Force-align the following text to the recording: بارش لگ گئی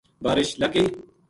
بارش 0.21 0.49
لگ 0.61 0.71
گئی 0.77 0.87